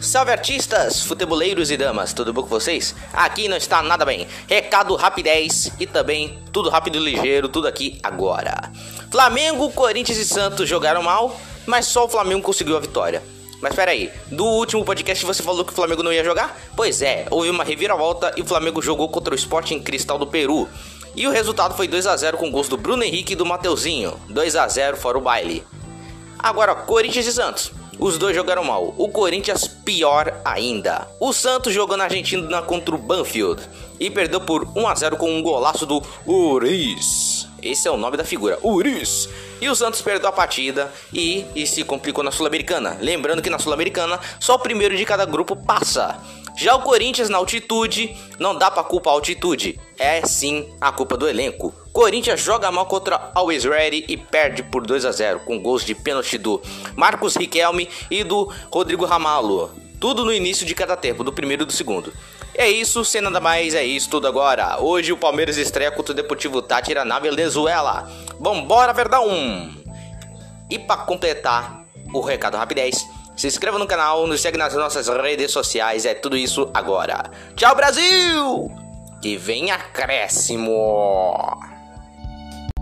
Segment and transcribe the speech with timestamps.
[0.00, 2.94] Salve artistas, futeboleiros e damas, tudo bom com vocês?
[3.12, 4.28] Aqui não está nada bem.
[4.46, 8.70] Recado rapidez e também tudo rápido e ligeiro, tudo aqui agora.
[9.10, 13.22] Flamengo, Corinthians e Santos jogaram mal, mas só o Flamengo conseguiu a vitória.
[13.60, 16.56] Mas espera aí, do último podcast você falou que o Flamengo não ia jogar?
[16.76, 20.68] Pois é, houve uma reviravolta e o Flamengo jogou contra o Sporting Cristal do Peru.
[21.16, 24.14] E o resultado foi 2 a 0 com gols do Bruno Henrique e do Mateuzinho.
[24.28, 25.64] 2 a 0 fora o baile.
[26.38, 27.72] Agora, Corinthians e Santos.
[27.98, 28.94] Os dois jogaram mal.
[28.96, 31.08] O Corinthians pior ainda.
[31.20, 33.60] O Santos jogou na Argentina contra o Banfield
[33.98, 37.27] e perdeu por 1 a 0 com um golaço do Uriz.
[37.62, 39.28] Esse é o nome da figura, Uriz.
[39.60, 42.96] E o Santos perdeu a partida e, e se complicou na Sul-Americana.
[43.00, 46.20] Lembrando que na Sul-Americana só o primeiro de cada grupo passa.
[46.56, 49.78] Já o Corinthians na altitude, não dá pra culpar a altitude.
[49.96, 51.72] É sim a culpa do elenco.
[51.92, 55.94] Corinthians joga mal contra Always Ready e perde por 2 a 0 com gols de
[55.94, 56.60] pênalti do
[56.96, 59.87] Marcos Riquelme e do Rodrigo Ramalo.
[60.00, 62.12] Tudo no início de cada tempo, do primeiro e do segundo.
[62.54, 64.80] É isso, sem nada mais, é isso tudo agora.
[64.80, 68.10] Hoje o Palmeiras estreia contra o Deportivo Tátira na Venezuela.
[68.40, 69.70] Vambora, Verdão!
[70.70, 73.06] E para completar o recado rapidez,
[73.36, 77.30] se inscreva no canal, nos segue nas nossas redes sociais, é tudo isso agora.
[77.54, 78.70] Tchau, Brasil!
[79.22, 81.58] Que vem acréscimo!